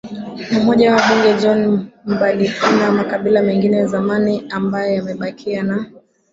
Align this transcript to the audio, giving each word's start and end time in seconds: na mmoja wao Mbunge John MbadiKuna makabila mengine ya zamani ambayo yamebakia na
na 0.51 0.59
mmoja 0.59 0.95
wao 0.95 1.15
Mbunge 1.15 1.41
John 1.41 1.87
MbadiKuna 2.05 2.91
makabila 2.91 3.41
mengine 3.41 3.77
ya 3.77 3.87
zamani 3.87 4.47
ambayo 4.49 4.93
yamebakia 4.95 5.63
na 5.63 5.85